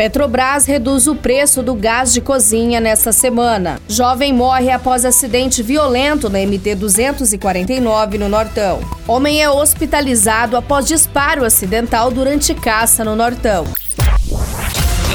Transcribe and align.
Petrobras 0.00 0.64
reduz 0.64 1.06
o 1.06 1.14
preço 1.14 1.62
do 1.62 1.74
gás 1.74 2.10
de 2.10 2.22
cozinha 2.22 2.80
nesta 2.80 3.12
semana. 3.12 3.78
Jovem 3.86 4.32
morre 4.32 4.70
após 4.70 5.04
acidente 5.04 5.62
violento 5.62 6.30
na 6.30 6.38
MT 6.38 6.74
249 6.74 8.16
no 8.16 8.26
Nortão. 8.26 8.80
Homem 9.06 9.42
é 9.42 9.50
hospitalizado 9.50 10.56
após 10.56 10.86
disparo 10.86 11.44
acidental 11.44 12.10
durante 12.10 12.54
caça 12.54 13.04
no 13.04 13.14
Nortão. 13.14 13.66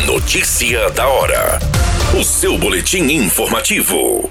Notícia 0.05 0.91
da 0.91 1.07
hora. 1.07 1.57
O 2.15 2.23
seu 2.23 2.55
boletim 2.55 3.05
informativo. 3.11 4.29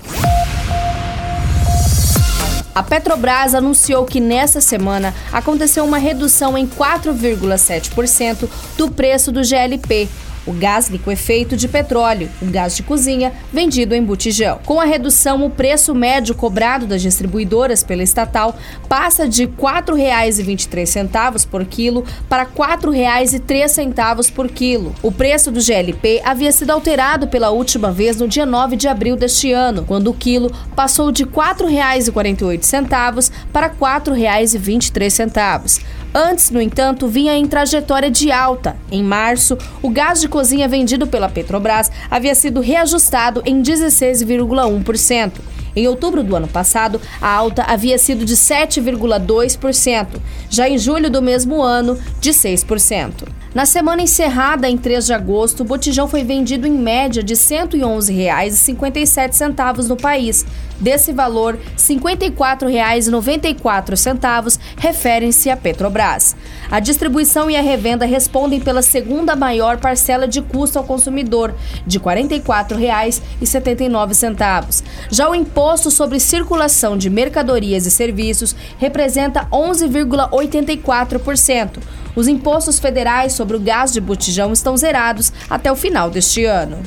A 2.73 2.83
Petrobras 2.83 3.57
anunciou 3.57 4.05
que 4.05 4.21
nesta 4.21 4.61
semana 4.61 5.15
aconteceu 5.33 5.85
uma 5.85 5.99
redução 5.99 6.57
em 6.57 6.65
4,7% 6.65 8.49
do 8.77 8.91
preço 8.91 9.31
do 9.31 9.45
GLP, 9.45 10.09
o 10.47 10.53
gás 10.53 10.89
liquefeito 10.89 11.57
de 11.57 11.69
petróleo, 11.69 12.29
o 12.41 12.47
gás 12.47 12.77
de 12.77 12.83
cozinha, 12.83 13.33
vendido 13.53 13.95
em 13.95 14.03
botijão. 14.03 14.59
Com 14.65 14.81
a 14.81 14.85
redução, 14.85 15.45
o 15.45 15.51
preço 15.51 15.95
médio 15.95 16.35
cobrado 16.35 16.87
das 16.87 17.03
distribuidoras 17.03 17.83
pela 17.83 18.03
estatal 18.03 18.57
passa 18.89 19.29
de 19.29 19.45
R$ 19.45 19.53
4,23 19.59 21.47
por 21.47 21.65
quilo 21.65 22.05
para 22.29 22.43
R$ 22.43 22.51
4,03 22.57 24.33
por 24.33 24.49
quilo. 24.49 24.95
O 25.03 25.11
preço 25.11 25.51
do 25.51 25.61
GLP 25.61 26.21
havia 26.25 26.53
sido 26.53 26.71
alterado 26.71 27.29
pela 27.29 27.51
última 27.51 27.91
vez 27.91 28.17
no 28.17 28.29
dia 28.29 28.47
9 28.47 28.77
de 28.77 28.89
abril 28.89 29.17
deste 29.17 29.53
ano, 29.53 29.85
quando 29.85 30.09
o 30.09 30.15
quilo 30.15 30.51
passou 30.75 31.11
de 31.11 31.25
R$ 31.25 31.31
4,48 31.31 33.31
para 33.53 33.69
R$ 33.69 33.75
4,23. 33.81 35.83
Antes, 36.17 36.49
no 36.51 36.61
entanto, 36.61 37.09
vinha 37.09 37.37
em 37.37 37.45
trajetória 37.45 38.09
de 38.09 38.31
alta. 38.31 38.77
Em 38.89 39.03
março, 39.03 39.59
o 39.83 39.91
gás 39.91 40.21
de 40.21 40.29
cozinha 40.29 40.69
vendido 40.69 41.09
pela 41.09 41.29
Petrobras 41.29 41.91
havia 42.09 42.37
sido 42.37 42.61
reajustado 42.61 43.43
em 43.45 43.61
16,1%. 43.61 45.54
Em 45.77 45.87
outubro 45.89 46.23
do 46.23 46.37
ano 46.37 46.49
passado, 46.49 47.01
a 47.21 47.29
alta 47.29 47.65
havia 47.65 47.99
sido 47.99 48.25
de 48.25 48.37
7,2%, 48.37 50.07
já 50.49 50.69
em 50.69 50.79
julho 50.79 51.11
do 51.11 51.21
mesmo 51.21 51.61
ano, 51.63 51.99
de 52.21 52.31
6%. 52.31 53.25
Na 53.55 53.67
semana 53.67 54.03
encerrada 54.03 54.69
em 54.69 54.77
3 54.77 55.07
de 55.07 55.13
agosto, 55.13 55.61
o 55.61 55.65
botijão 55.65 56.09
foi 56.09 56.25
vendido 56.25 56.67
em 56.67 56.73
média 56.73 57.23
de 57.23 57.35
R$ 57.35 57.41
111,57 57.41 59.89
no 59.89 59.97
país. 59.97 60.45
Desse 60.81 61.13
valor, 61.13 61.55
R$ 61.55 61.61
54,94 61.77 64.59
referem-se 64.77 65.49
à 65.51 65.57
Petrobras. 65.57 66.35
A 66.69 66.81
distribuição 66.81 67.49
e 67.49 67.57
a 67.57 67.63
revenda 67.63 68.05
respondem 68.05 68.59
pela 68.59 68.83
segunda 68.83 69.37
maior 69.37 69.79
parcela 69.79 70.27
de 70.27 70.43
custo 70.43 70.77
ao 70.77 70.85
consumidor, 70.85 71.55
de 71.87 71.99
R$ 71.99 72.05
44,79. 72.05 74.83
Já 75.11 75.31
o 75.31 75.35
imposto 75.35 75.64
sobre 75.91 76.21
circulação 76.21 76.95
de 76.97 77.09
mercadorias 77.09 77.87
e 77.87 77.91
serviços 77.91 78.55
representa 78.79 79.49
11,84%. 79.51 81.79
Os 82.15 82.29
impostos 82.29 82.79
federais 82.79 83.33
sobre 83.33 83.57
o 83.57 83.61
gás 83.61 83.91
de 83.93 84.01
botijão 84.01 84.53
estão 84.53 84.77
zerados 84.77 85.33
até 85.49 85.73
o 85.73 85.77
final 85.77 86.11
deste 86.11 86.45
ano. 86.45 86.83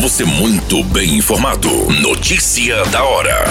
Você 0.00 0.24
muito 0.24 0.82
bem 0.84 1.18
informado. 1.18 1.68
Notícia 2.00 2.82
da 2.86 3.04
hora 3.04 3.44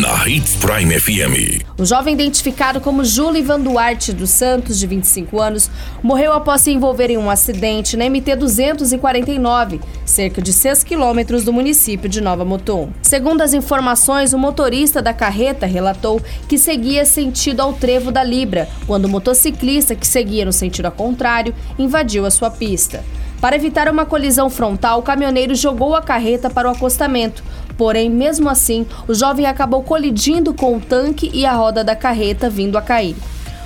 na 0.00 0.26
Hits 0.26 0.56
Prime 0.56 0.98
FM. 0.98 1.62
O 1.76 1.84
jovem 1.84 2.14
identificado 2.14 2.80
como 2.80 3.04
Júlio 3.04 3.38
Ivan 3.38 3.60
Duarte 3.60 4.14
dos 4.14 4.30
Santos, 4.30 4.78
de 4.78 4.86
25 4.86 5.38
anos, 5.38 5.70
morreu 6.02 6.32
após 6.32 6.62
se 6.62 6.70
envolver 6.70 7.10
em 7.10 7.18
um 7.18 7.28
acidente 7.28 7.98
na 7.98 8.08
MT 8.08 8.34
249, 8.36 9.78
cerca 10.06 10.40
de 10.40 10.54
6 10.54 10.84
quilômetros 10.84 11.44
do 11.44 11.52
município 11.52 12.08
de 12.08 12.22
Nova 12.22 12.46
Mutum. 12.46 12.88
Segundo 13.02 13.42
as 13.42 13.52
informações, 13.52 14.32
o 14.32 14.38
motorista 14.38 15.02
da 15.02 15.12
carreta 15.12 15.66
relatou 15.66 16.18
que 16.48 16.56
seguia 16.56 17.04
sentido 17.04 17.60
ao 17.60 17.74
trevo 17.74 18.10
da 18.10 18.24
Libra, 18.24 18.70
quando 18.86 19.04
o 19.04 19.08
motociclista 19.08 19.94
que 19.94 20.06
seguia 20.06 20.46
no 20.46 20.52
sentido 20.52 20.90
contrário 20.90 21.54
invadiu 21.78 22.24
a 22.24 22.30
sua 22.30 22.50
pista. 22.50 23.04
Para 23.40 23.56
evitar 23.56 23.88
uma 23.88 24.04
colisão 24.04 24.50
frontal, 24.50 24.98
o 24.98 25.02
caminhoneiro 25.02 25.54
jogou 25.54 25.94
a 25.94 26.02
carreta 26.02 26.50
para 26.50 26.68
o 26.68 26.72
acostamento. 26.72 27.42
Porém, 27.80 28.10
mesmo 28.10 28.50
assim, 28.50 28.86
o 29.08 29.14
jovem 29.14 29.46
acabou 29.46 29.82
colidindo 29.82 30.52
com 30.52 30.76
o 30.76 30.80
tanque 30.80 31.30
e 31.32 31.46
a 31.46 31.54
roda 31.54 31.82
da 31.82 31.96
carreta 31.96 32.50
vindo 32.50 32.76
a 32.76 32.82
cair. 32.82 33.16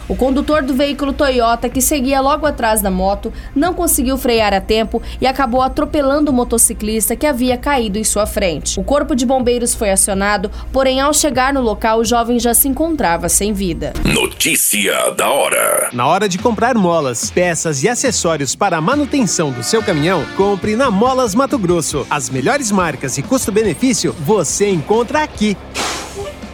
O 0.08 0.14
condutor 0.14 0.62
do 0.62 0.74
veículo 0.74 1.12
Toyota, 1.12 1.68
que 1.68 1.80
seguia 1.80 2.20
logo 2.20 2.46
atrás 2.46 2.82
da 2.82 2.90
moto, 2.90 3.32
não 3.54 3.72
conseguiu 3.72 4.18
frear 4.18 4.52
a 4.52 4.60
tempo 4.60 5.02
e 5.20 5.26
acabou 5.26 5.62
atropelando 5.62 6.30
o 6.30 6.34
motociclista 6.34 7.16
que 7.16 7.26
havia 7.26 7.56
caído 7.56 7.98
em 7.98 8.04
sua 8.04 8.26
frente. 8.26 8.78
O 8.78 8.84
corpo 8.84 9.14
de 9.14 9.24
bombeiros 9.24 9.74
foi 9.74 9.90
acionado, 9.90 10.50
porém, 10.72 11.00
ao 11.00 11.14
chegar 11.14 11.54
no 11.54 11.62
local, 11.62 12.00
o 12.00 12.04
jovem 12.04 12.38
já 12.38 12.52
se 12.52 12.68
encontrava 12.68 13.28
sem 13.28 13.52
vida. 13.52 13.94
Notícia 14.04 15.10
da 15.12 15.30
hora: 15.30 15.88
Na 15.92 16.06
hora 16.06 16.28
de 16.28 16.38
comprar 16.38 16.74
molas, 16.74 17.30
peças 17.30 17.82
e 17.82 17.88
acessórios 17.88 18.54
para 18.54 18.76
a 18.76 18.80
manutenção 18.80 19.50
do 19.50 19.62
seu 19.62 19.82
caminhão, 19.82 20.24
compre 20.36 20.76
na 20.76 20.90
Molas 20.90 21.34
Mato 21.34 21.58
Grosso. 21.58 22.06
As 22.10 22.28
melhores 22.28 22.70
marcas 22.70 23.16
e 23.16 23.22
custo-benefício 23.22 24.14
você 24.20 24.68
encontra 24.68 25.22
aqui. 25.22 25.56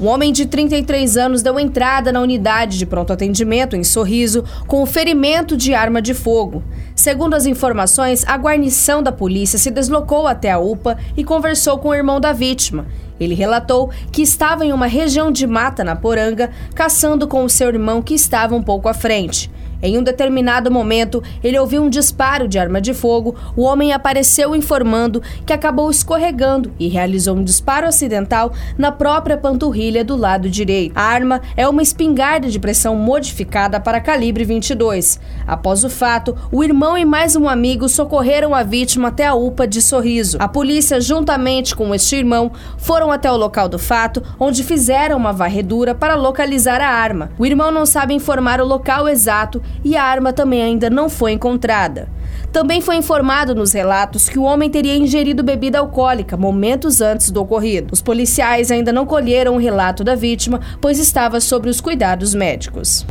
Um 0.00 0.06
homem 0.06 0.32
de 0.32 0.46
33 0.46 1.16
anos 1.16 1.42
deu 1.42 1.58
entrada 1.58 2.12
na 2.12 2.20
unidade 2.20 2.78
de 2.78 2.86
pronto 2.86 3.12
atendimento 3.12 3.74
em 3.74 3.82
Sorriso 3.82 4.44
com 4.68 4.80
o 4.80 4.86
ferimento 4.86 5.56
de 5.56 5.74
arma 5.74 6.00
de 6.00 6.14
fogo. 6.14 6.62
Segundo 6.94 7.34
as 7.34 7.46
informações, 7.46 8.24
a 8.24 8.36
guarnição 8.36 9.02
da 9.02 9.10
polícia 9.10 9.58
se 9.58 9.72
deslocou 9.72 10.28
até 10.28 10.52
a 10.52 10.58
UPA 10.60 10.96
e 11.16 11.24
conversou 11.24 11.78
com 11.78 11.88
o 11.88 11.94
irmão 11.94 12.20
da 12.20 12.32
vítima. 12.32 12.86
Ele 13.18 13.34
relatou 13.34 13.90
que 14.12 14.22
estava 14.22 14.64
em 14.64 14.72
uma 14.72 14.86
região 14.86 15.32
de 15.32 15.48
mata 15.48 15.82
na 15.82 15.96
Poranga, 15.96 16.50
caçando 16.76 17.26
com 17.26 17.42
o 17.42 17.50
seu 17.50 17.66
irmão 17.66 18.00
que 18.00 18.14
estava 18.14 18.54
um 18.54 18.62
pouco 18.62 18.88
à 18.88 18.94
frente. 18.94 19.50
Em 19.80 19.96
um 19.96 20.02
determinado 20.02 20.70
momento, 20.70 21.22
ele 21.42 21.58
ouviu 21.58 21.82
um 21.82 21.88
disparo 21.88 22.48
de 22.48 22.58
arma 22.58 22.80
de 22.80 22.92
fogo. 22.92 23.36
O 23.56 23.62
homem 23.62 23.92
apareceu 23.92 24.54
informando 24.54 25.22
que 25.46 25.52
acabou 25.52 25.90
escorregando 25.90 26.72
e 26.78 26.88
realizou 26.88 27.36
um 27.36 27.44
disparo 27.44 27.86
acidental 27.86 28.52
na 28.76 28.90
própria 28.90 29.36
panturrilha 29.36 30.04
do 30.04 30.16
lado 30.16 30.50
direito. 30.50 30.92
A 30.96 31.02
arma 31.02 31.40
é 31.56 31.68
uma 31.68 31.82
espingarda 31.82 32.48
de 32.48 32.58
pressão 32.58 32.96
modificada 32.96 33.78
para 33.78 34.00
calibre 34.00 34.44
22. 34.44 35.20
Após 35.46 35.84
o 35.84 35.90
fato, 35.90 36.36
o 36.50 36.64
irmão 36.64 36.98
e 36.98 37.04
mais 37.04 37.36
um 37.36 37.48
amigo 37.48 37.88
socorreram 37.88 38.54
a 38.54 38.64
vítima 38.64 39.08
até 39.08 39.26
a 39.26 39.34
UPA 39.34 39.66
de 39.66 39.80
Sorriso. 39.80 40.38
A 40.40 40.48
polícia, 40.48 41.00
juntamente 41.00 41.76
com 41.76 41.94
este 41.94 42.16
irmão, 42.16 42.50
foram 42.76 43.12
até 43.12 43.30
o 43.30 43.36
local 43.36 43.68
do 43.68 43.78
fato, 43.78 44.22
onde 44.40 44.64
fizeram 44.64 45.16
uma 45.16 45.32
varredura 45.32 45.94
para 45.94 46.16
localizar 46.16 46.80
a 46.80 46.88
arma. 46.88 47.30
O 47.38 47.46
irmão 47.46 47.70
não 47.70 47.86
sabe 47.86 48.12
informar 48.12 48.60
o 48.60 48.66
local 48.66 49.08
exato 49.08 49.62
e 49.84 49.96
a 49.96 50.02
arma 50.02 50.32
também 50.32 50.62
ainda 50.62 50.90
não 50.90 51.08
foi 51.08 51.32
encontrada. 51.32 52.08
Também 52.52 52.80
foi 52.80 52.96
informado 52.96 53.54
nos 53.54 53.72
relatos 53.72 54.28
que 54.28 54.38
o 54.38 54.42
homem 54.42 54.70
teria 54.70 54.96
ingerido 54.96 55.42
bebida 55.42 55.78
alcoólica 55.78 56.36
momentos 56.36 57.00
antes 57.00 57.30
do 57.30 57.42
ocorrido. 57.42 57.92
Os 57.92 58.00
policiais 58.00 58.70
ainda 58.70 58.92
não 58.92 59.04
colheram 59.04 59.54
o 59.54 59.58
relato 59.58 60.02
da 60.02 60.14
vítima, 60.14 60.60
pois 60.80 60.98
estava 60.98 61.40
sob 61.40 61.68
os 61.68 61.80
cuidados 61.80 62.34
médicos. 62.34 63.04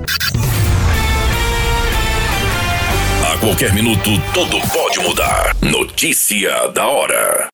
qualquer 3.39 3.73
minuto, 3.73 4.09
tudo 4.33 4.59
pode 4.73 4.99
mudar. 4.99 5.55
Notícia 5.61 6.67
da 6.73 6.87
hora. 6.87 7.47